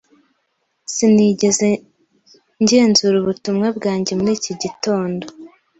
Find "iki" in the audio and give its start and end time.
4.37-4.53